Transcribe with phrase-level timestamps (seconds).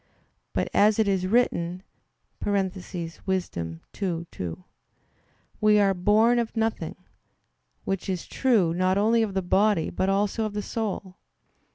[0.53, 1.83] But as it is written
[2.43, 2.71] (Wis.
[2.71, 4.63] 2:2),
[5.61, 6.95] "We are born of nothing";
[7.83, 11.17] which is true, not only of the body, but also of the soul.